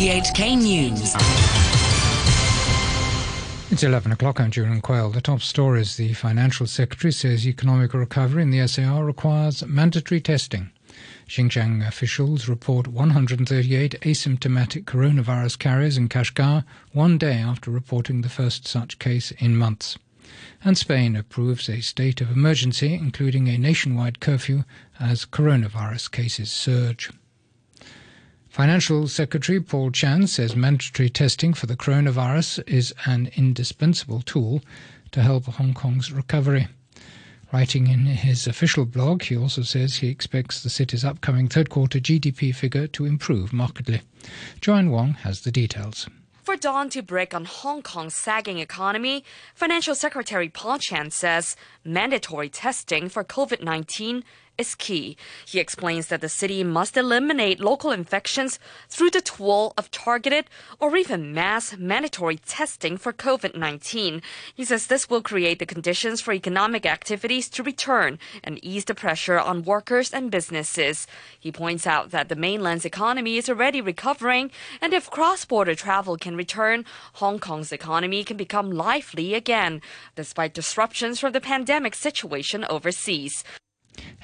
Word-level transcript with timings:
RTHK 0.00 0.56
News. 0.56 1.14
It's 3.70 3.82
11 3.82 4.12
o'clock. 4.12 4.40
I'm 4.40 4.50
Julian 4.50 4.80
Quayle. 4.80 5.10
The 5.10 5.20
top 5.20 5.42
stories. 5.42 5.98
The 5.98 6.14
Financial 6.14 6.66
Secretary 6.66 7.12
says 7.12 7.46
economic 7.46 7.92
recovery 7.92 8.42
in 8.42 8.48
the 8.48 8.66
SAR 8.66 9.04
requires 9.04 9.62
mandatory 9.66 10.22
testing. 10.22 10.70
Xinjiang 11.28 11.86
officials 11.86 12.48
report 12.48 12.86
138 12.88 14.00
asymptomatic 14.00 14.84
coronavirus 14.84 15.58
carriers 15.58 15.98
in 15.98 16.08
Kashgar 16.08 16.64
one 16.92 17.18
day 17.18 17.34
after 17.34 17.70
reporting 17.70 18.22
the 18.22 18.30
first 18.30 18.66
such 18.66 18.98
case 18.98 19.32
in 19.32 19.54
months. 19.54 19.98
And 20.64 20.78
Spain 20.78 21.14
approves 21.14 21.68
a 21.68 21.82
state 21.82 22.22
of 22.22 22.30
emergency, 22.30 22.94
including 22.94 23.48
a 23.48 23.58
nationwide 23.58 24.18
curfew, 24.18 24.64
as 24.98 25.26
coronavirus 25.26 26.10
cases 26.10 26.50
surge. 26.50 27.10
Financial 28.50 29.06
Secretary 29.06 29.60
Paul 29.60 29.92
Chan 29.92 30.26
says 30.26 30.56
mandatory 30.56 31.08
testing 31.08 31.54
for 31.54 31.66
the 31.66 31.76
coronavirus 31.76 32.60
is 32.66 32.92
an 33.06 33.30
indispensable 33.36 34.22
tool 34.22 34.60
to 35.12 35.22
help 35.22 35.44
Hong 35.44 35.72
Kong's 35.72 36.10
recovery. 36.10 36.66
Writing 37.52 37.86
in 37.86 38.06
his 38.06 38.48
official 38.48 38.86
blog, 38.86 39.22
he 39.22 39.36
also 39.36 39.62
says 39.62 39.96
he 39.96 40.08
expects 40.08 40.64
the 40.64 40.68
city's 40.68 41.04
upcoming 41.04 41.46
third 41.46 41.70
quarter 41.70 42.00
GDP 42.00 42.52
figure 42.52 42.88
to 42.88 43.04
improve 43.04 43.52
markedly. 43.52 44.02
Joanne 44.60 44.90
Wong 44.90 45.12
has 45.22 45.42
the 45.42 45.52
details. 45.52 46.08
For 46.42 46.56
dawn 46.56 46.90
to 46.90 47.02
break 47.02 47.32
on 47.32 47.44
Hong 47.44 47.80
Kong's 47.80 48.16
sagging 48.16 48.58
economy, 48.58 49.22
Financial 49.54 49.94
Secretary 49.94 50.48
Paul 50.48 50.78
Chan 50.78 51.12
says 51.12 51.54
mandatory 51.84 52.48
testing 52.48 53.08
for 53.08 53.22
COVID 53.22 53.62
19 53.62 54.24
is 54.60 54.74
key. 54.74 55.16
He 55.46 55.58
explains 55.58 56.06
that 56.08 56.20
the 56.20 56.28
city 56.28 56.62
must 56.62 56.96
eliminate 56.96 57.58
local 57.60 57.90
infections 57.90 58.58
through 58.88 59.10
the 59.10 59.22
tool 59.22 59.72
of 59.78 59.90
targeted 59.90 60.44
or 60.78 60.96
even 60.96 61.32
mass 61.32 61.76
mandatory 61.78 62.36
testing 62.36 62.98
for 62.98 63.12
COVID 63.12 63.56
19. 63.56 64.20
He 64.54 64.64
says 64.64 64.86
this 64.86 65.08
will 65.08 65.22
create 65.22 65.58
the 65.58 65.66
conditions 65.66 66.20
for 66.20 66.32
economic 66.32 66.84
activities 66.84 67.48
to 67.50 67.62
return 67.62 68.18
and 68.44 68.62
ease 68.62 68.84
the 68.84 68.94
pressure 68.94 69.38
on 69.38 69.64
workers 69.64 70.12
and 70.12 70.30
businesses. 70.30 71.06
He 71.38 71.50
points 71.50 71.86
out 71.86 72.10
that 72.10 72.28
the 72.28 72.36
mainland's 72.36 72.84
economy 72.84 73.38
is 73.38 73.48
already 73.48 73.80
recovering, 73.80 74.50
and 74.82 74.92
if 74.92 75.10
cross 75.10 75.44
border 75.46 75.74
travel 75.74 76.16
can 76.18 76.36
return, 76.36 76.84
Hong 77.14 77.38
Kong's 77.38 77.72
economy 77.72 78.24
can 78.24 78.36
become 78.36 78.70
lively 78.70 79.34
again, 79.34 79.80
despite 80.14 80.52
disruptions 80.52 81.18
from 81.18 81.32
the 81.32 81.40
pandemic 81.40 81.94
situation 81.94 82.66
overseas. 82.68 83.42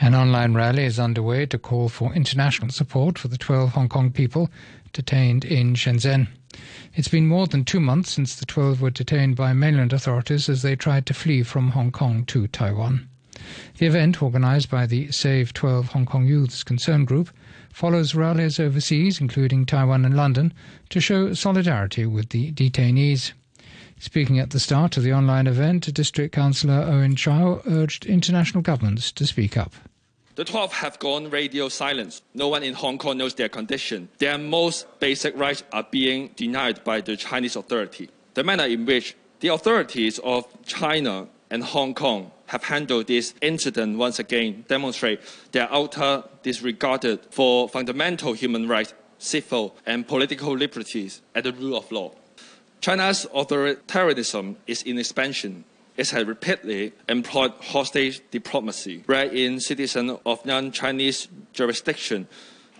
An 0.00 0.14
online 0.14 0.55
rally 0.55 0.84
is 0.84 0.98
underway 0.98 1.47
to 1.47 1.59
call 1.59 1.89
for 1.89 2.14
international 2.14 2.70
support 2.70 3.19
for 3.19 3.28
the 3.28 3.39
12 3.39 3.73
Hong 3.73 3.89
Kong 3.89 4.11
people 4.11 4.50
detained 4.92 5.45
in 5.45 5.75
Shenzhen. 5.75 6.28
It's 6.95 7.08
been 7.08 7.27
more 7.27 7.47
than 7.47 7.64
two 7.64 7.81
months 7.81 8.12
since 8.12 8.34
the 8.34 8.47
12 8.47 8.81
were 8.81 8.91
detained 8.91 9.36
by 9.36 9.53
mainland 9.53 9.92
authorities 9.92 10.48
as 10.48 10.62
they 10.62 10.77
tried 10.77 11.05
to 11.06 11.14
flee 11.14 11.42
from 11.42 11.73
Hong 11.73 11.91
Kong 11.91 12.25
to 12.27 12.47
Taiwan. 12.47 13.08
The 13.78 13.86
event, 13.86 14.23
organised 14.23 14.70
by 14.70 14.86
the 14.86 15.11
Save 15.12 15.53
12 15.53 15.89
Hong 15.89 16.06
Kong 16.06 16.27
Youths 16.27 16.64
Concern 16.64 17.05
Group, 17.05 17.30
follows 17.70 18.14
rallies 18.14 18.58
overseas, 18.58 19.20
including 19.20 19.67
Taiwan 19.67 20.05
and 20.06 20.17
London, 20.17 20.55
to 20.89 21.01
show 21.01 21.34
solidarity 21.34 22.06
with 22.06 22.30
the 22.30 22.53
detainees. 22.53 23.33
Speaking 23.98 24.39
at 24.39 24.50
the 24.50 24.61
start 24.61 24.97
of 24.97 25.02
the 25.02 25.12
online 25.12 25.47
event, 25.47 25.92
District 25.94 26.33
Councillor 26.34 26.83
Owen 26.83 27.16
Chow 27.16 27.62
urged 27.66 28.05
international 28.05 28.62
governments 28.62 29.11
to 29.12 29.27
speak 29.27 29.56
up. 29.56 29.72
The 30.34 30.44
12 30.44 30.72
have 30.75 30.98
gone 30.98 31.30
radio 31.30 31.70
silence. 31.70 32.20
No 32.34 32.48
one 32.48 32.62
in 32.62 32.74
Hong 32.74 32.98
Kong 32.98 33.17
knows 33.17 33.34
their 33.34 33.48
condition. 33.48 34.11
Their 34.19 34.36
most 34.36 34.86
basic 35.00 35.34
rights 35.34 35.62
are 35.72 35.86
being 35.91 36.30
denied 36.36 36.84
by 36.84 37.00
the 37.00 37.17
Chinese 37.17 37.56
authority. 37.56 38.11
The 38.34 38.44
manner 38.44 38.64
in 38.64 38.84
which 38.84 39.17
the 39.40 39.48
authorities 39.48 40.18
of 40.18 40.45
China 40.67 41.29
and 41.51 41.64
Hong 41.64 41.95
Kong 41.95 42.33
have 42.46 42.64
handled 42.64 43.06
this 43.06 43.33
incident 43.40 43.96
once 43.96 44.18
again 44.18 44.67
demonstrate 44.68 45.20
their 45.52 45.73
utter 45.73 46.23
disregard 46.42 47.20
for 47.30 47.67
fundamental 47.68 48.35
human 48.35 48.68
rights, 48.68 48.92
civil 49.17 49.74
and 49.86 50.06
political 50.06 50.55
liberties, 50.55 51.23
and 51.35 51.46
the 51.46 51.52
rule 51.52 51.79
of 51.79 51.90
law. 51.90 52.12
China's 52.86 53.27
authoritarianism 53.35 54.55
is 54.69 54.83
in 54.85 54.97
expansion. 54.97 55.64
It 55.97 56.08
has 56.11 56.24
repeatedly 56.24 56.92
employed 57.08 57.52
hostage 57.61 58.23
diplomacy, 58.30 59.02
wherein 59.07 59.58
citizens 59.58 60.20
of 60.24 60.47
non 60.47 60.70
Chinese 60.70 61.27
jurisdiction 61.52 62.29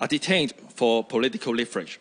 are 0.01 0.07
detained 0.07 0.53
for 0.77 1.03
political 1.03 1.53
leverage. 1.53 1.99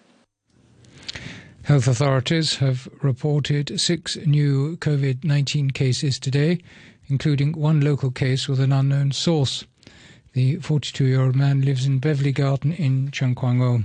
Health 1.64 1.88
authorities 1.88 2.58
have 2.58 2.88
reported 3.02 3.82
six 3.82 4.18
new 4.18 4.78
COVID 4.78 5.24
19 5.24 5.72
cases 5.72 6.20
today, 6.20 6.60
including 7.08 7.54
one 7.54 7.82
local 7.82 8.12
case 8.12 8.48
with 8.48 8.60
an 8.60 8.72
unknown 8.72 9.14
source. 9.14 9.66
The 10.34 10.58
42 10.58 11.06
year 11.06 11.24
old 11.24 11.36
man 11.36 11.62
lives 11.62 11.88
in 11.88 11.98
Beverly 11.98 12.34
Garden 12.34 12.72
in 12.74 13.10
Tseung 13.10 13.36
Kwan 13.36 13.60
O. 13.64 13.84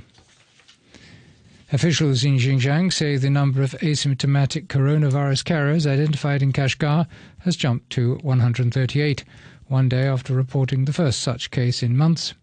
Officials 1.73 2.25
in 2.25 2.37
Xinjiang 2.37 2.93
say 2.93 3.17
the 3.17 3.31
number 3.31 3.63
of 3.63 3.77
asymptomatic 3.81 4.67
coronavirus 4.67 5.45
carriers 5.45 5.87
identified 5.87 6.43
in 6.43 6.53
Kashgar 6.53 7.07
has 7.39 7.55
jumped 7.55 7.91
to 7.91 8.17
138, 8.23 9.23
one 9.69 9.89
day 9.89 10.03
after 10.03 10.35
reporting 10.35 10.85
the 10.85 10.93
first 10.93 11.21
such 11.21 11.53
case 11.53 11.81
in 11.81 11.97
months. 11.97 12.35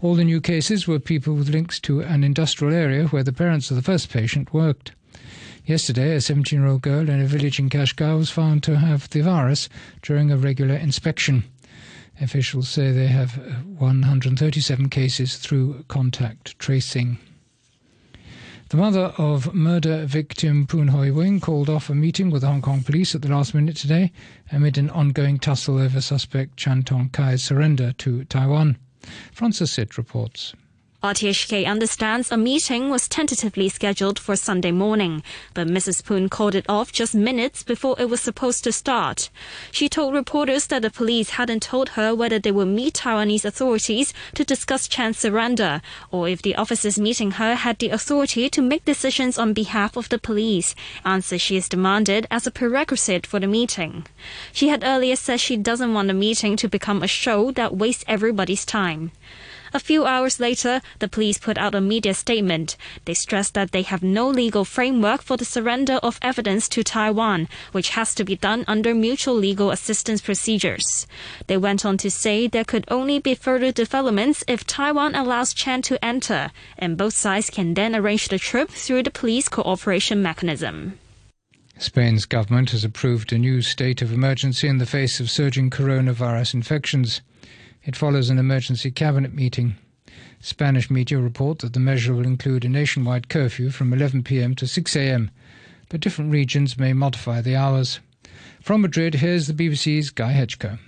All 0.00 0.14
the 0.14 0.24
new 0.24 0.40
cases 0.40 0.88
were 0.88 0.98
people 0.98 1.34
with 1.34 1.50
links 1.50 1.78
to 1.80 2.00
an 2.00 2.24
industrial 2.24 2.72
area 2.72 3.06
where 3.08 3.22
the 3.22 3.34
parents 3.34 3.70
of 3.70 3.76
the 3.76 3.82
first 3.82 4.08
patient 4.08 4.54
worked. 4.54 4.92
Yesterday, 5.66 6.14
a 6.14 6.20
17 6.22 6.58
year 6.58 6.66
old 6.66 6.80
girl 6.80 7.10
in 7.10 7.20
a 7.20 7.26
village 7.26 7.58
in 7.58 7.68
Kashgar 7.68 8.16
was 8.16 8.30
found 8.30 8.62
to 8.62 8.78
have 8.78 9.10
the 9.10 9.20
virus 9.20 9.68
during 10.00 10.32
a 10.32 10.38
regular 10.38 10.74
inspection. 10.74 11.44
Officials 12.18 12.70
say 12.70 12.92
they 12.92 13.08
have 13.08 13.36
137 13.76 14.88
cases 14.88 15.36
through 15.36 15.84
contact 15.88 16.58
tracing. 16.58 17.18
The 18.74 18.80
mother 18.80 19.14
of 19.18 19.54
murder 19.54 20.04
victim 20.04 20.66
Poon 20.66 20.88
Hoi 20.88 21.12
Wing 21.12 21.38
called 21.38 21.70
off 21.70 21.90
a 21.90 21.94
meeting 21.94 22.28
with 22.28 22.42
the 22.42 22.48
Hong 22.48 22.60
Kong 22.60 22.82
police 22.82 23.14
at 23.14 23.22
the 23.22 23.28
last 23.28 23.54
minute 23.54 23.76
today 23.76 24.10
amid 24.50 24.76
an 24.78 24.90
ongoing 24.90 25.38
tussle 25.38 25.78
over 25.78 26.00
suspect 26.00 26.56
Chan 26.56 26.82
Tong 26.82 27.08
Kai's 27.08 27.44
surrender 27.44 27.92
to 27.98 28.24
Taiwan. 28.24 28.76
Francis 29.30 29.70
Sitt 29.70 29.96
reports. 29.96 30.54
RTHK 31.04 31.66
understands 31.66 32.32
a 32.32 32.36
meeting 32.38 32.88
was 32.88 33.08
tentatively 33.08 33.68
scheduled 33.68 34.18
for 34.18 34.36
Sunday 34.36 34.72
morning, 34.72 35.22
but 35.52 35.68
Mrs. 35.68 36.02
Poon 36.02 36.30
called 36.30 36.54
it 36.54 36.64
off 36.66 36.92
just 36.92 37.14
minutes 37.14 37.62
before 37.62 37.94
it 37.98 38.08
was 38.08 38.22
supposed 38.22 38.64
to 38.64 38.72
start. 38.72 39.28
She 39.70 39.90
told 39.90 40.14
reporters 40.14 40.66
that 40.68 40.80
the 40.80 40.88
police 40.88 41.36
hadn't 41.36 41.62
told 41.62 41.90
her 41.90 42.14
whether 42.14 42.38
they 42.38 42.52
would 42.52 42.68
meet 42.68 42.94
Taiwanese 42.94 43.44
authorities 43.44 44.14
to 44.34 44.46
discuss 44.46 44.88
Chan's 44.88 45.18
surrender, 45.18 45.82
or 46.10 46.26
if 46.26 46.40
the 46.40 46.54
officers 46.54 46.98
meeting 46.98 47.32
her 47.32 47.54
had 47.54 47.80
the 47.80 47.90
authority 47.90 48.48
to 48.48 48.62
make 48.62 48.86
decisions 48.86 49.36
on 49.36 49.52
behalf 49.52 49.98
of 49.98 50.08
the 50.08 50.18
police, 50.18 50.74
answer 51.04 51.36
she 51.36 51.56
has 51.56 51.68
demanded 51.68 52.26
as 52.30 52.46
a 52.46 52.50
prerequisite 52.50 53.26
for 53.26 53.38
the 53.38 53.46
meeting. 53.46 54.06
She 54.54 54.68
had 54.68 54.82
earlier 54.82 55.16
said 55.16 55.40
she 55.40 55.58
doesn't 55.58 55.92
want 55.92 56.08
the 56.08 56.14
meeting 56.14 56.56
to 56.56 56.66
become 56.66 57.02
a 57.02 57.06
show 57.06 57.50
that 57.50 57.76
wastes 57.76 58.06
everybody's 58.08 58.64
time. 58.64 59.12
A 59.74 59.80
few 59.80 60.06
hours 60.06 60.38
later, 60.38 60.80
the 61.00 61.08
police 61.08 61.36
put 61.36 61.58
out 61.58 61.74
a 61.74 61.80
media 61.80 62.14
statement. 62.14 62.76
They 63.06 63.14
stressed 63.14 63.54
that 63.54 63.72
they 63.72 63.82
have 63.82 64.04
no 64.04 64.28
legal 64.28 64.64
framework 64.64 65.20
for 65.20 65.36
the 65.36 65.44
surrender 65.44 65.94
of 65.94 66.20
evidence 66.22 66.68
to 66.68 66.84
Taiwan, 66.84 67.48
which 67.72 67.88
has 67.90 68.14
to 68.14 68.24
be 68.24 68.36
done 68.36 68.64
under 68.68 68.94
mutual 68.94 69.34
legal 69.34 69.72
assistance 69.72 70.20
procedures. 70.20 71.08
They 71.48 71.56
went 71.56 71.84
on 71.84 71.98
to 71.98 72.08
say 72.08 72.46
there 72.46 72.62
could 72.62 72.84
only 72.86 73.18
be 73.18 73.34
further 73.34 73.72
developments 73.72 74.44
if 74.46 74.64
Taiwan 74.64 75.16
allows 75.16 75.52
Chan 75.52 75.82
to 75.82 76.04
enter, 76.04 76.52
and 76.78 76.96
both 76.96 77.14
sides 77.14 77.50
can 77.50 77.74
then 77.74 77.96
arrange 77.96 78.28
the 78.28 78.38
trip 78.38 78.70
through 78.70 79.02
the 79.02 79.10
police 79.10 79.48
cooperation 79.48 80.22
mechanism. 80.22 81.00
Spain's 81.78 82.26
government 82.26 82.70
has 82.70 82.84
approved 82.84 83.32
a 83.32 83.38
new 83.38 83.60
state 83.60 84.00
of 84.02 84.12
emergency 84.12 84.68
in 84.68 84.78
the 84.78 84.86
face 84.86 85.18
of 85.18 85.28
surging 85.28 85.68
coronavirus 85.68 86.54
infections. 86.54 87.20
It 87.86 87.96
follows 87.96 88.30
an 88.30 88.38
emergency 88.38 88.90
cabinet 88.90 89.34
meeting. 89.34 89.76
Spanish 90.40 90.90
media 90.90 91.18
report 91.18 91.58
that 91.58 91.74
the 91.74 91.80
measure 91.80 92.14
will 92.14 92.26
include 92.26 92.64
a 92.64 92.68
nationwide 92.68 93.28
curfew 93.28 93.70
from 93.70 93.92
11 93.92 94.22
pm 94.22 94.54
to 94.56 94.66
6 94.66 94.96
am, 94.96 95.30
but 95.90 96.00
different 96.00 96.32
regions 96.32 96.78
may 96.78 96.92
modify 96.92 97.40
the 97.40 97.56
hours. 97.56 98.00
From 98.62 98.80
Madrid, 98.80 99.16
here's 99.16 99.46
the 99.46 99.52
BBC's 99.52 100.10
Guy 100.10 100.32
Hedgecoe. 100.32 100.78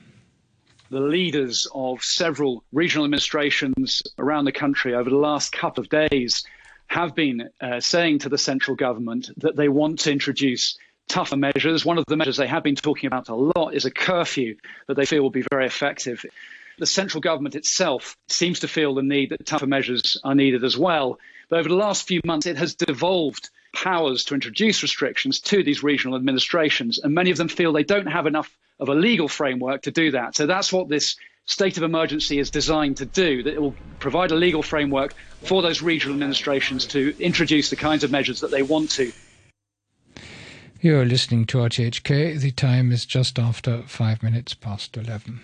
The 0.90 1.00
leaders 1.00 1.66
of 1.74 2.02
several 2.02 2.64
regional 2.72 3.04
administrations 3.04 4.02
around 4.18 4.46
the 4.46 4.52
country 4.52 4.94
over 4.94 5.10
the 5.10 5.16
last 5.16 5.52
couple 5.52 5.82
of 5.82 5.90
days 5.90 6.44
have 6.86 7.14
been 7.14 7.50
uh, 7.60 7.80
saying 7.80 8.20
to 8.20 8.28
the 8.28 8.38
central 8.38 8.76
government 8.76 9.30
that 9.36 9.56
they 9.56 9.68
want 9.68 9.98
to 10.00 10.12
introduce 10.12 10.78
tougher 11.08 11.36
measures. 11.36 11.84
One 11.84 11.98
of 11.98 12.04
the 12.08 12.16
measures 12.16 12.36
they 12.36 12.46
have 12.46 12.62
been 12.62 12.76
talking 12.76 13.06
about 13.06 13.28
a 13.28 13.34
lot 13.34 13.74
is 13.74 13.84
a 13.84 13.90
curfew 13.90 14.56
that 14.86 14.94
they 14.94 15.04
feel 15.04 15.22
will 15.22 15.30
be 15.30 15.44
very 15.50 15.66
effective 15.66 16.24
the 16.78 16.86
central 16.86 17.20
government 17.20 17.54
itself 17.54 18.16
seems 18.28 18.60
to 18.60 18.68
feel 18.68 18.94
the 18.94 19.02
need 19.02 19.30
that 19.30 19.46
tougher 19.46 19.66
measures 19.66 20.20
are 20.24 20.34
needed 20.34 20.64
as 20.64 20.76
well. 20.76 21.18
But 21.48 21.60
over 21.60 21.68
the 21.68 21.76
last 21.76 22.06
few 22.06 22.20
months, 22.24 22.46
it 22.46 22.56
has 22.56 22.74
devolved 22.74 23.50
powers 23.74 24.24
to 24.24 24.34
introduce 24.34 24.82
restrictions 24.82 25.40
to 25.40 25.62
these 25.62 25.82
regional 25.82 26.16
administrations, 26.16 26.98
and 26.98 27.14
many 27.14 27.30
of 27.30 27.36
them 27.36 27.48
feel 27.48 27.72
they 27.72 27.84
don't 27.84 28.06
have 28.06 28.26
enough 28.26 28.50
of 28.78 28.88
a 28.88 28.94
legal 28.94 29.28
framework 29.28 29.82
to 29.82 29.90
do 29.90 30.10
that. 30.12 30.34
So 30.34 30.46
that's 30.46 30.72
what 30.72 30.88
this 30.88 31.16
state 31.46 31.76
of 31.76 31.82
emergency 31.82 32.38
is 32.38 32.50
designed 32.50 32.98
to 32.98 33.06
do, 33.06 33.42
that 33.44 33.54
it 33.54 33.62
will 33.62 33.74
provide 34.00 34.32
a 34.32 34.34
legal 34.34 34.62
framework 34.62 35.14
for 35.42 35.62
those 35.62 35.80
regional 35.80 36.14
administrations 36.14 36.86
to 36.86 37.14
introduce 37.20 37.70
the 37.70 37.76
kinds 37.76 38.02
of 38.02 38.10
measures 38.10 38.40
that 38.40 38.50
they 38.50 38.62
want 38.62 38.90
to. 38.92 39.12
You're 40.80 41.04
listening 41.04 41.46
to 41.46 41.58
RTHK. 41.58 42.38
The 42.38 42.50
time 42.50 42.92
is 42.92 43.06
just 43.06 43.38
after 43.38 43.82
five 43.82 44.22
minutes 44.22 44.54
past 44.54 44.96
11. 44.96 45.40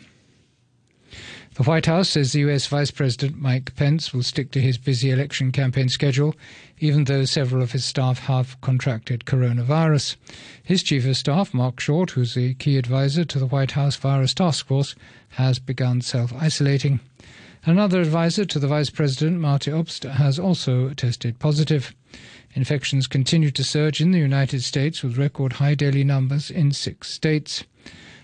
The 1.55 1.65
White 1.65 1.85
House 1.85 2.09
says 2.09 2.33
the 2.33 2.41
US 2.41 2.67
Vice 2.67 2.91
President 2.91 3.37
Mike 3.39 3.75
Pence 3.77 4.15
will 4.15 4.23
stick 4.23 4.53
to 4.53 4.61
his 4.61 4.79
busy 4.79 5.11
election 5.11 5.53
campaign 5.53 5.91
schedule, 5.91 6.35
even 6.79 7.05
though 7.05 7.27
several 7.27 7.63
of 7.63 7.73
his 7.73 7.85
staff 7.85 8.21
have 8.21 8.59
contracted 8.63 9.27
coronavirus. 9.27 10.17
His 10.63 10.83
Chief 10.83 11.07
of 11.07 11.15
Staff, 11.15 11.53
Marc 11.53 11.79
Short, 11.79 12.13
who's 12.13 12.33
the 12.33 12.55
key 12.55 12.79
advisor 12.79 13.27
to 13.27 13.39
the 13.39 13.47
White 13.47 13.73
House 13.73 13.97
Virus 13.97 14.33
Task 14.33 14.67
Force, 14.67 14.95
has 15.31 15.59
begun 15.59 16.01
self 16.01 16.33
isolating. 16.33 17.01
Another 17.67 18.01
advisor 18.01 18.47
to 18.47 18.59
the 18.59 18.67
Vice 18.67 18.89
President, 18.89 19.39
Marty 19.39 19.71
Obst, 19.71 20.11
has 20.11 20.39
also 20.39 20.89
tested 20.95 21.39
positive. 21.39 21.95
Infections 22.55 23.07
continue 23.07 23.51
to 23.51 23.63
surge 23.63 24.01
in 24.01 24.13
the 24.13 24.19
United 24.19 24.63
States 24.63 25.03
with 25.03 25.19
record 25.19 25.53
high 25.55 25.75
daily 25.75 26.03
numbers 26.03 26.51
in 26.51 26.73
six 26.73 27.11
states. 27.11 27.65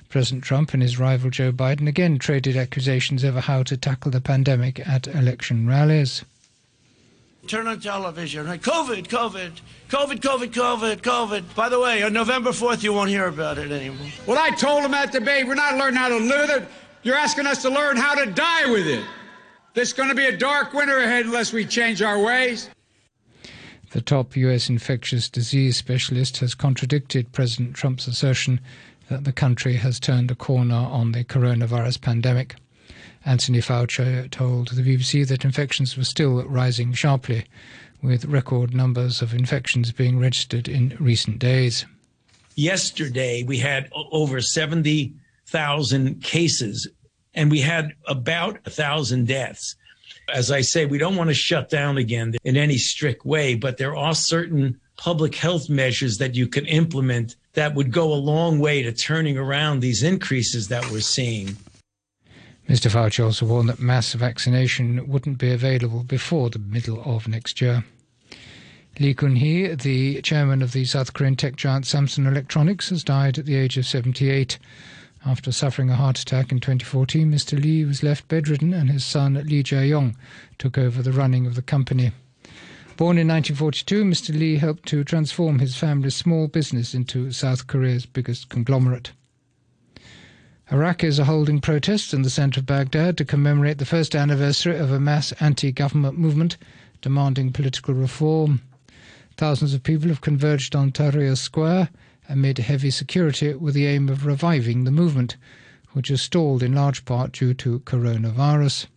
President 0.08 0.43
Trump 0.43 0.72
and 0.72 0.82
his 0.82 0.99
rival 0.99 1.31
Joe 1.31 1.52
Biden 1.52 1.87
again 1.87 2.19
traded 2.19 2.56
accusations 2.56 3.25
over 3.25 3.40
how 3.40 3.62
to 3.62 3.76
tackle 3.76 4.10
the 4.10 4.20
pandemic 4.20 4.87
at 4.87 5.06
election 5.06 5.66
rallies. 5.66 6.25
Turn 7.46 7.66
on 7.66 7.81
television, 7.81 8.46
right? 8.46 8.60
COVID, 8.60 9.06
COVID, 9.06 9.52
COVID, 9.88 10.20
COVID, 10.20 10.50
COVID, 10.50 10.96
COVID. 11.00 11.55
By 11.55 11.69
the 11.69 11.81
way, 11.81 12.02
on 12.02 12.12
November 12.12 12.50
4th, 12.50 12.82
you 12.82 12.93
won't 12.93 13.08
hear 13.08 13.26
about 13.26 13.58
it 13.58 13.70
anymore. 13.70 14.08
Well, 14.26 14.38
I 14.38 14.50
told 14.50 14.84
him 14.84 14.93
at 14.93 15.12
the 15.12 15.20
debate, 15.20 15.46
we're 15.46 15.55
not 15.55 15.76
learning 15.76 15.96
how 15.96 16.08
to 16.08 16.19
live 16.19 16.49
with 16.49 16.62
it. 16.62 16.69
You're 17.02 17.16
asking 17.16 17.46
us 17.46 17.62
to 17.62 17.70
learn 17.70 17.96
how 17.96 18.14
to 18.14 18.31
die 18.31 18.70
with 18.70 18.87
it. 18.87 19.05
There's 19.72 19.93
going 19.93 20.08
to 20.08 20.14
be 20.14 20.26
a 20.26 20.37
dark 20.37 20.75
winter 20.75 20.99
ahead 20.99 21.26
unless 21.26 21.52
we 21.52 21.64
change 21.64 22.02
our 22.02 22.19
ways. 22.19 22.69
The 23.93 24.02
top 24.02 24.37
U.S. 24.37 24.69
infectious 24.69 25.31
disease 25.31 25.76
specialist 25.78 26.38
has 26.38 26.55
contradicted 26.55 27.32
President 27.32 27.75
Trump's 27.75 28.06
assertion 28.06 28.60
that 29.10 29.25
the 29.25 29.32
country 29.32 29.75
has 29.75 29.99
turned 29.99 30.31
a 30.31 30.34
corner 30.34 30.75
on 30.75 31.12
the 31.12 31.25
coronavirus 31.25 32.00
pandemic. 32.00 32.56
Anthony 33.25 33.58
Fauci 33.58 34.31
told 34.31 34.69
the 34.69 34.82
BBC 34.82 35.26
that 35.28 35.44
infections 35.44 35.96
were 35.96 36.05
still 36.05 36.44
rising 36.44 36.93
sharply, 36.93 37.44
with 38.02 38.25
record 38.26 38.75
numbers 38.75 39.20
of 39.22 39.34
infections 39.34 39.93
being 39.93 40.19
registered 40.19 40.69
in 40.69 40.96
recent 41.00 41.38
days. 41.38 41.84
Yesterday, 42.55 43.44
we 43.44 43.58
had 43.58 43.90
over 43.93 44.40
70,000 44.40 46.22
cases, 46.22 46.88
and 47.34 47.50
we 47.50 47.60
had 47.60 47.93
about 48.06 48.55
1,000 48.64 49.26
deaths. 49.26 49.76
As 50.32 50.50
I 50.50 50.60
say, 50.60 50.87
we 50.87 50.99
don't 50.99 51.16
want 51.16 51.28
to 51.28 51.34
shut 51.34 51.70
down 51.70 51.99
again 51.99 52.34
in 52.44 52.56
any 52.56 52.76
strict 52.76 53.25
way, 53.25 53.55
but 53.55 53.78
there 53.78 53.96
are 53.96 54.14
certain 54.14 54.78
public 54.96 55.34
health 55.34 55.69
measures 55.69 56.19
that 56.19 56.34
you 56.34 56.46
can 56.46 56.66
implement 56.66 57.37
that 57.58 57.75
would 57.75 57.90
go 57.90 58.12
a 58.12 58.14
long 58.14 58.60
way 58.60 58.82
to 58.84 58.93
turning 58.93 59.37
around 59.37 59.81
these 59.81 60.05
increases 60.05 60.69
that 60.69 60.88
we're 60.93 61.00
seeing. 61.00 61.56
Mr. 62.69 62.88
Fauci 62.88 63.25
also 63.25 63.46
warned 63.46 63.69
that 63.69 63.81
mass 63.81 64.12
vaccination 64.12 65.08
wouldn't 65.08 65.38
be 65.38 65.50
available 65.50 66.05
before 66.05 66.50
the 66.50 66.60
middle 66.60 67.02
of 67.05 67.26
next 67.26 67.60
year. 67.60 67.82
Lee 69.00 69.12
Kun-hee, 69.12 69.75
the 69.75 70.22
chairman 70.22 70.62
of 70.62 70.70
the 70.70 70.84
South 70.84 71.14
Korean 71.14 71.34
tech 71.34 71.56
giant 71.56 71.84
Samsung 71.84 72.28
Electronics, 72.28 72.90
has 72.90 73.02
died 73.02 73.38
at 73.38 73.46
the 73.46 73.56
age 73.56 73.76
of 73.76 73.87
78. 73.87 74.56
After 75.26 75.50
suffering 75.50 75.90
a 75.90 75.96
heart 75.96 76.20
attack 76.20 76.52
in 76.52 76.60
2014, 76.60 77.28
Mr. 77.28 77.60
Lee 77.60 77.84
was 77.84 78.05
left 78.05 78.28
bedridden 78.28 78.72
and 78.72 78.88
his 78.88 79.05
son 79.05 79.34
Lee 79.34 79.64
Jae-yong 79.64 80.16
took 80.58 80.78
over 80.78 81.02
the 81.02 81.10
running 81.12 81.44
of 81.44 81.56
the 81.56 81.62
company. 81.62 82.12
Born 82.98 83.16
in 83.16 83.28
1942, 83.28 84.02
Mr. 84.02 84.36
Lee 84.36 84.56
helped 84.56 84.88
to 84.88 85.04
transform 85.04 85.60
his 85.60 85.76
family's 85.76 86.16
small 86.16 86.48
business 86.48 86.94
into 86.94 87.30
South 87.30 87.68
Korea's 87.68 88.06
biggest 88.06 88.48
conglomerate. 88.48 89.12
Iraqis 90.72 91.20
are 91.20 91.24
holding 91.24 91.60
protests 91.60 92.12
in 92.12 92.22
the 92.22 92.28
centre 92.28 92.58
of 92.58 92.66
Baghdad 92.66 93.16
to 93.18 93.24
commemorate 93.24 93.78
the 93.78 93.84
first 93.84 94.16
anniversary 94.16 94.76
of 94.76 94.90
a 94.90 94.98
mass 94.98 95.30
anti 95.38 95.70
government 95.70 96.18
movement 96.18 96.56
demanding 97.00 97.52
political 97.52 97.94
reform. 97.94 98.62
Thousands 99.36 99.74
of 99.74 99.84
people 99.84 100.08
have 100.08 100.20
converged 100.20 100.74
on 100.74 100.90
Tahrir 100.90 101.38
Square 101.38 101.90
amid 102.28 102.58
heavy 102.58 102.90
security 102.90 103.54
with 103.54 103.74
the 103.74 103.86
aim 103.86 104.08
of 104.08 104.26
reviving 104.26 104.82
the 104.82 104.90
movement, 104.90 105.36
which 105.92 106.08
has 106.08 106.20
stalled 106.20 106.64
in 106.64 106.74
large 106.74 107.04
part 107.04 107.30
due 107.30 107.54
to 107.54 107.78
coronavirus. 107.78 108.88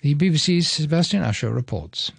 The 0.00 0.16
BBC's 0.16 0.68
Sebastian 0.68 1.22
Usher 1.22 1.52
reports. 1.52 2.10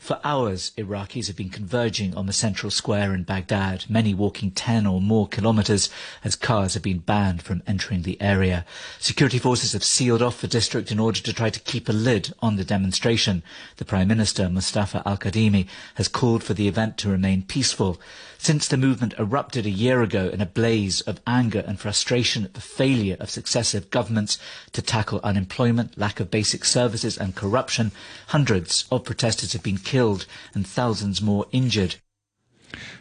For 0.00 0.18
hours, 0.24 0.72
Iraqis 0.78 1.26
have 1.26 1.36
been 1.36 1.50
converging 1.50 2.16
on 2.16 2.24
the 2.24 2.32
central 2.32 2.70
square 2.70 3.12
in 3.12 3.22
Baghdad, 3.22 3.84
many 3.86 4.14
walking 4.14 4.50
10 4.50 4.86
or 4.86 4.98
more 4.98 5.28
kilometers 5.28 5.90
as 6.24 6.36
cars 6.36 6.72
have 6.72 6.82
been 6.82 7.00
banned 7.00 7.42
from 7.42 7.62
entering 7.66 8.02
the 8.02 8.20
area. 8.20 8.64
Security 8.98 9.38
forces 9.38 9.74
have 9.74 9.84
sealed 9.84 10.22
off 10.22 10.40
the 10.40 10.48
district 10.48 10.90
in 10.90 10.98
order 10.98 11.20
to 11.20 11.34
try 11.34 11.50
to 11.50 11.60
keep 11.60 11.86
a 11.86 11.92
lid 11.92 12.32
on 12.40 12.56
the 12.56 12.64
demonstration. 12.64 13.42
The 13.76 13.84
Prime 13.84 14.08
Minister, 14.08 14.48
Mustafa 14.48 15.02
al-Kadhimi, 15.04 15.66
has 15.96 16.08
called 16.08 16.42
for 16.42 16.54
the 16.54 16.66
event 16.66 16.96
to 16.98 17.10
remain 17.10 17.42
peaceful. 17.42 18.00
Since 18.38 18.68
the 18.68 18.78
movement 18.78 19.12
erupted 19.18 19.66
a 19.66 19.70
year 19.70 20.00
ago 20.00 20.30
in 20.30 20.40
a 20.40 20.46
blaze 20.46 21.02
of 21.02 21.20
anger 21.26 21.62
and 21.66 21.78
frustration 21.78 22.42
at 22.42 22.54
the 22.54 22.62
failure 22.62 23.18
of 23.20 23.28
successive 23.28 23.90
governments 23.90 24.38
to 24.72 24.80
tackle 24.80 25.20
unemployment, 25.22 25.98
lack 25.98 26.20
of 26.20 26.30
basic 26.30 26.64
services 26.64 27.18
and 27.18 27.36
corruption, 27.36 27.92
hundreds 28.28 28.86
of 28.90 29.04
protesters 29.04 29.52
have 29.52 29.62
been 29.62 29.76
killed 29.90 30.26
and 30.54 30.66
thousands 30.66 31.20
more 31.20 31.46
injured. 31.52 31.96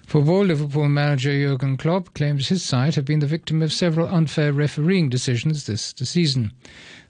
Football 0.07 0.45
Liverpool 0.45 0.89
manager 0.89 1.31
Jurgen 1.31 1.77
Klopp 1.77 2.13
claims 2.15 2.49
his 2.49 2.63
side 2.63 2.95
have 2.95 3.05
been 3.05 3.19
the 3.19 3.27
victim 3.27 3.61
of 3.61 3.71
several 3.71 4.07
unfair 4.07 4.51
refereeing 4.51 5.07
decisions 5.07 5.67
this 5.67 5.93
season. 5.95 6.51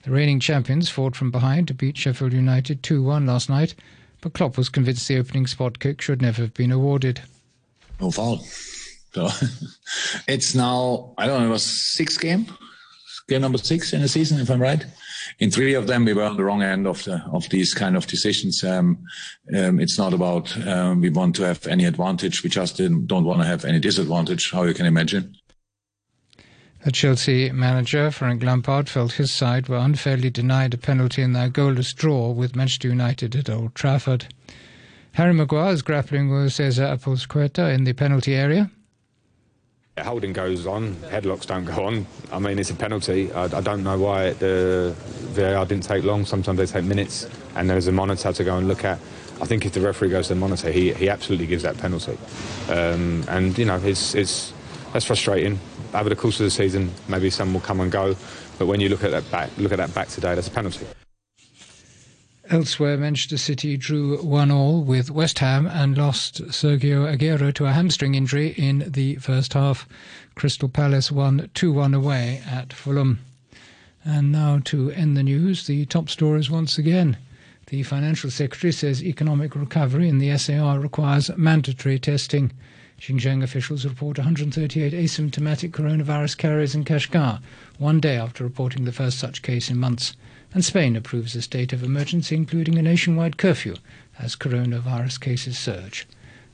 The 0.04 0.12
reigning 0.12 0.42
champions 0.42 0.90
fought 0.90 1.16
from 1.16 1.32
behind 1.32 1.70
to 1.70 1.74
beat 1.74 1.98
Sheffield 1.98 2.34
United 2.34 2.84
2 2.84 3.02
1 3.02 3.26
last 3.26 3.50
night, 3.50 3.76
but 4.20 4.34
Klopp 4.34 4.58
was 4.58 4.68
convinced 4.68 5.08
the 5.08 5.18
opening 5.18 5.48
spot 5.48 5.80
kick 5.80 6.02
should 6.02 6.22
never 6.22 6.42
have 6.42 6.54
been 6.54 6.72
awarded 6.72 7.22
no 8.00 8.12
foul. 8.12 8.38
So 9.14 9.30
it's 10.28 10.56
now, 10.56 11.14
I 11.18 11.28
don't 11.28 11.42
know, 11.42 11.48
it 11.48 11.52
was 11.52 11.64
six 11.64 12.18
game, 12.18 12.48
game 13.28 13.42
number 13.42 13.58
six 13.58 13.94
in 13.94 14.02
the 14.02 14.08
season, 14.08 14.40
if 14.40 14.50
I'm 14.50 14.62
right. 14.62 14.86
In 15.40 15.52
three 15.52 15.74
of 15.74 15.88
them, 15.88 16.06
we 16.06 16.14
were 16.14 16.24
on 16.24 16.38
the 16.38 16.44
wrong 16.44 16.64
end 16.64 16.88
of 16.88 17.04
the 17.04 17.24
of 17.32 17.50
these 17.50 17.74
kind 17.74 17.96
of 17.96 18.08
decisions. 18.08 18.64
Um, 18.64 19.00
um, 19.56 19.80
it's 19.80 19.98
not 19.98 20.14
about 20.14 20.56
um, 20.68 21.02
we 21.02 21.10
want 21.10 21.36
to 21.38 21.44
have 21.44 21.66
any 21.68 21.86
advantage. 21.86 22.44
We 22.44 22.50
just 22.50 22.78
don't 22.78 23.26
want 23.26 23.42
to 23.42 23.48
have 23.48 23.66
any 23.66 23.80
disadvantage. 23.80 24.52
How 24.52 24.64
you 24.64 24.74
can 24.74 24.86
imagine. 24.86 25.36
The 26.86 26.92
Chelsea 26.94 27.52
manager 27.52 28.10
Frank 28.10 28.42
Lampard 28.42 28.88
felt 28.88 29.14
his 29.14 29.34
side 29.34 29.68
were 29.68 29.78
unfairly 29.78 30.30
denied 30.30 30.74
a 30.74 30.78
penalty 30.78 31.22
in 31.22 31.34
their 31.34 31.50
goalless 31.50 31.94
draw 31.94 32.32
with 32.32 32.56
Manchester 32.56 32.88
United 32.88 33.36
at 33.36 33.50
Old 33.50 33.76
Trafford. 33.76 34.34
Harry 35.14 35.34
Maguire 35.34 35.74
is 35.74 35.82
grappling 35.82 36.30
with 36.30 36.54
Cesar 36.54 36.86
Azpilicueta 36.86 37.74
in 37.74 37.84
the 37.84 37.92
penalty 37.92 38.34
area. 38.34 38.72
Holding 40.04 40.34
goes 40.34 40.66
on, 40.66 40.96
headlocks 40.96 41.46
don't 41.46 41.66
go 41.66 41.86
on. 41.86 42.06
I 42.32 42.40
mean, 42.40 42.60
it's 42.60 42.70
a 42.70 42.76
penalty. 42.76 43.32
I, 43.32 43.44
I, 43.46 43.62
don't 43.62 43.84
know 43.84 43.98
why 43.98 44.32
the 44.34 44.96
VAR 45.32 45.66
didn't 45.66 45.84
take 45.84 46.04
long. 46.04 46.26
Sometimes 46.26 46.58
they 46.58 46.66
take 46.66 46.86
minutes, 46.86 47.30
and 47.56 47.70
there's 47.70 47.88
a 47.88 47.92
monitor 47.92 48.34
to 48.34 48.44
go 48.44 48.58
and 48.58 48.68
look 48.68 48.84
at. 48.84 49.00
I 49.42 49.46
think 49.46 49.66
if 49.66 49.74
the 49.74 49.82
referee 49.82 50.10
goes 50.10 50.28
to 50.28 50.34
the 50.34 50.40
monitor, 50.40 50.72
he, 50.72 50.94
he 50.94 51.10
absolutely 51.10 51.48
gives 51.48 51.64
that 51.64 51.78
penalty. 51.78 52.18
Um, 52.70 53.24
and, 53.30 53.58
you 53.58 53.66
know, 53.66 53.78
it's, 53.78 54.14
it's, 54.16 54.54
that's 54.92 55.06
frustrating. 55.06 55.60
Over 55.94 56.10
the 56.10 56.16
course 56.16 56.40
of 56.40 56.44
the 56.44 56.52
season, 56.52 56.92
maybe 57.08 57.30
some 57.30 57.54
will 57.54 57.62
come 57.62 57.80
and 57.80 57.92
go. 57.92 58.16
But 58.58 58.66
when 58.66 58.82
you 58.82 58.90
look 58.90 59.04
at 59.04 59.12
that 59.12 59.30
back, 59.32 59.50
look 59.58 59.72
at 59.72 59.78
that 59.78 59.94
back 59.94 60.10
today, 60.10 60.36
that's 60.36 60.48
a 60.48 60.52
penalty. 60.52 60.86
Elsewhere, 62.52 62.98
Manchester 62.98 63.38
City 63.38 63.78
drew 63.78 64.18
1 64.24 64.50
all 64.50 64.84
with 64.84 65.12
West 65.12 65.38
Ham 65.38 65.68
and 65.68 65.96
lost 65.96 66.42
Sergio 66.46 67.06
Aguero 67.06 67.54
to 67.54 67.68
a 67.68 67.74
hamstring 67.74 68.16
injury 68.16 68.56
in 68.58 68.86
the 68.88 69.18
first 69.18 69.54
half. 69.54 69.88
Crystal 70.34 70.68
Palace 70.68 71.12
won 71.12 71.52
2 71.54 71.72
1 71.72 71.94
away 71.94 72.42
at 72.50 72.74
Fulham. 72.74 73.20
And 74.04 74.32
now 74.32 74.62
to 74.66 74.90
end 74.90 75.16
the 75.16 75.22
news, 75.22 75.68
the 75.68 75.86
top 75.86 76.10
stories 76.10 76.50
once 76.50 76.80
again. 76.80 77.18
The 77.68 77.84
Financial 77.84 78.32
Secretary 78.32 78.74
says 78.74 79.04
economic 79.04 79.56
recovery 79.56 80.10
in 80.10 80.18
the 80.18 80.36
SAR 80.36 80.80
requires 80.80 81.30
mandatory 81.38 82.00
testing. 82.00 82.52
Xinjiang 83.00 83.44
officials 83.44 83.86
report 83.86 84.18
138 84.18 84.92
asymptomatic 84.92 85.70
coronavirus 85.70 86.38
carriers 86.38 86.74
in 86.74 86.84
Kashgar, 86.84 87.42
one 87.78 88.00
day 88.00 88.18
after 88.18 88.44
reporting 88.44 88.86
the 88.86 88.92
first 88.92 89.20
such 89.20 89.44
case 89.44 89.70
in 89.70 89.78
months 89.78 90.16
and 90.54 90.66
Spain 90.66 90.96
approves 90.96 91.36
a 91.36 91.42
state 91.42 91.74
of 91.74 91.84
emergency, 91.84 92.36
including 92.36 92.78
a 92.78 92.82
nationwide 92.82 93.38
curfew 93.38 93.76
as 94.18 94.36
coronavirus 94.36 95.20
cases 95.20 95.58
surge. 95.58 96.08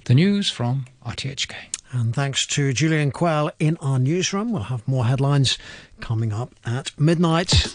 The 0.05 0.13
news 0.13 0.49
from 0.49 0.85
RTHK. 1.05 1.53
And 1.91 2.13
thanks 2.13 2.45
to 2.47 2.73
Julian 2.73 3.11
Quayle 3.11 3.51
in 3.59 3.77
our 3.77 3.99
newsroom. 3.99 4.51
We'll 4.51 4.63
have 4.63 4.87
more 4.87 5.05
headlines 5.05 5.57
coming 6.01 6.33
up 6.33 6.53
at 6.65 6.91
midnight. 6.99 7.73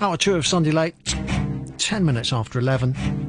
Hour 0.00 0.16
two 0.16 0.36
of 0.36 0.46
Sunday 0.46 0.72
Late, 0.72 0.94
10 1.78 2.04
minutes 2.04 2.32
after 2.32 2.58
11. 2.58 3.21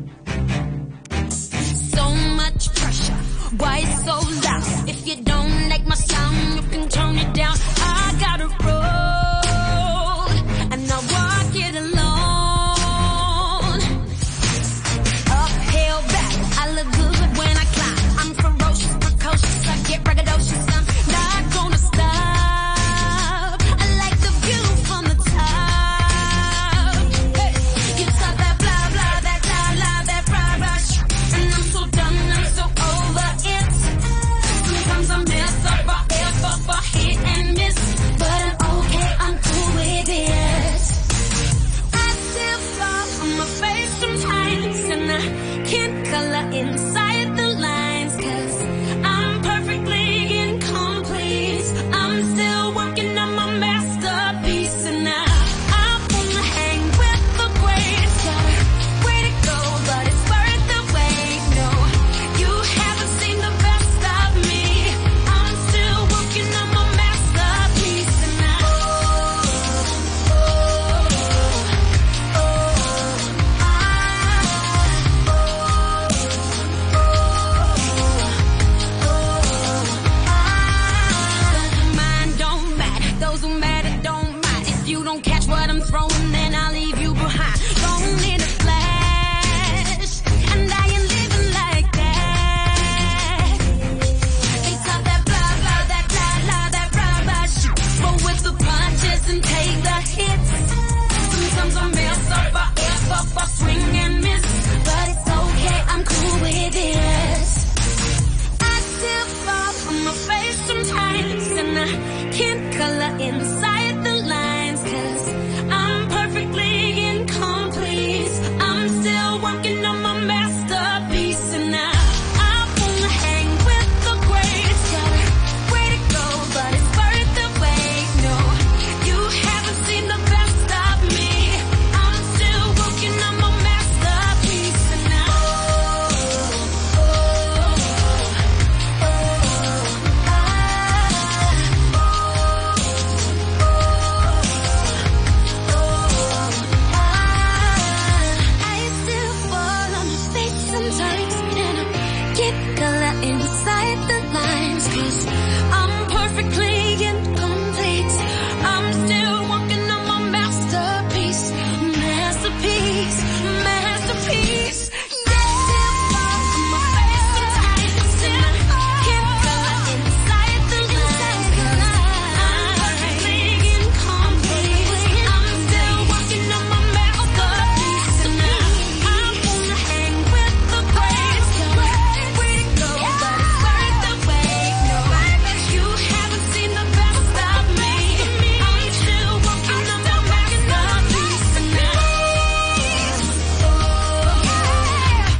Can't 112.37 112.73
color 112.73 113.15
inside 113.19 113.72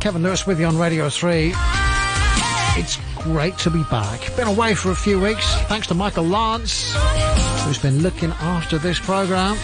Kevin 0.04 0.22
Lewis 0.22 0.46
with 0.46 0.60
you 0.60 0.66
on 0.66 0.78
Radio 0.78 1.08
3. 1.08 1.54
It's 2.76 3.00
great 3.24 3.58
to 3.60 3.70
be 3.70 3.84
back. 3.84 4.36
Been 4.36 4.50
away 4.50 4.76
for 4.76 4.92
a 4.92 4.96
few 4.96 5.18
weeks. 5.18 5.56
Thanks 5.70 5.88
to 5.88 5.94
Michael 5.94 6.26
Lance, 6.26 6.94
who's 7.64 7.78
been 7.78 8.00
looking 8.00 8.32
after 8.32 8.78
this 8.78 9.00
program. 9.00 9.56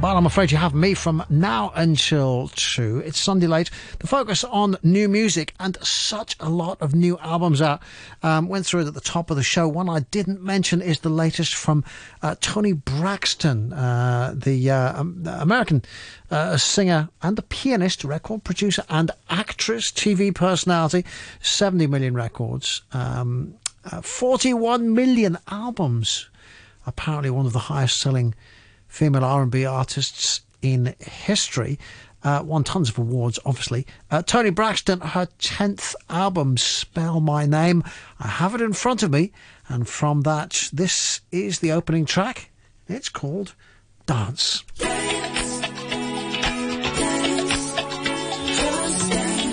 But 0.00 0.16
I'm 0.16 0.26
afraid 0.26 0.52
you 0.52 0.58
have 0.58 0.74
me 0.74 0.94
from 0.94 1.24
now 1.28 1.72
until 1.74 2.52
2. 2.54 3.02
It's 3.04 3.18
Sunday 3.18 3.48
late. 3.48 3.68
The 3.98 4.06
focus 4.06 4.44
on 4.44 4.76
new 4.84 5.08
music 5.08 5.54
and 5.58 5.76
such 5.82 6.36
a 6.38 6.48
lot 6.48 6.80
of 6.80 6.94
new 6.94 7.18
albums 7.18 7.60
out. 7.60 7.82
Um, 8.22 8.46
went 8.46 8.64
through 8.64 8.82
it 8.82 8.86
at 8.86 8.94
the 8.94 9.00
top 9.00 9.28
of 9.28 9.36
the 9.36 9.42
show. 9.42 9.66
One 9.66 9.88
I 9.88 10.00
didn't 10.12 10.40
mention 10.40 10.80
is 10.80 11.00
the 11.00 11.08
latest 11.08 11.56
from 11.56 11.82
uh, 12.22 12.36
Toni 12.40 12.74
Braxton, 12.74 13.72
uh, 13.72 14.34
the, 14.36 14.70
uh, 14.70 15.00
um, 15.00 15.24
American 15.26 15.82
uh, 16.30 16.56
singer 16.58 17.08
and 17.20 17.34
the 17.36 17.42
pianist, 17.42 18.04
record 18.04 18.44
producer 18.44 18.84
and 18.88 19.10
actress, 19.28 19.90
TV 19.90 20.32
personality. 20.32 21.04
70 21.40 21.88
million 21.88 22.14
records, 22.14 22.82
um, 22.92 23.56
uh, 23.90 24.00
41 24.00 24.94
million 24.94 25.38
albums. 25.48 26.28
Apparently 26.86 27.30
one 27.30 27.46
of 27.46 27.52
the 27.52 27.58
highest 27.58 27.98
selling 27.98 28.36
female 28.88 29.24
R&B 29.24 29.64
artists 29.64 30.40
in 30.62 30.94
history. 30.98 31.78
Uh, 32.24 32.42
won 32.44 32.64
tons 32.64 32.88
of 32.88 32.98
awards, 32.98 33.38
obviously. 33.46 33.86
Uh, 34.10 34.22
Toni 34.22 34.50
Braxton, 34.50 35.00
her 35.00 35.28
10th 35.38 35.94
album, 36.10 36.56
Spell 36.56 37.20
My 37.20 37.46
Name. 37.46 37.84
I 38.18 38.26
have 38.26 38.56
it 38.56 38.60
in 38.60 38.72
front 38.72 39.04
of 39.04 39.12
me. 39.12 39.30
And 39.68 39.86
from 39.86 40.22
that, 40.22 40.68
this 40.72 41.20
is 41.30 41.60
the 41.60 41.70
opening 41.70 42.06
track. 42.06 42.50
It's 42.88 43.08
called 43.08 43.54
Dance. 44.06 44.64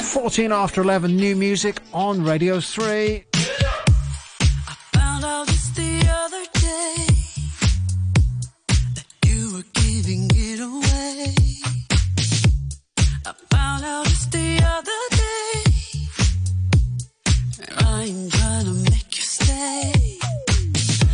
14 0.02 0.52
after 0.52 0.82
11, 0.82 1.16
new 1.16 1.36
music 1.36 1.82
on 1.94 2.24
Radio 2.24 2.60
3. 2.60 3.35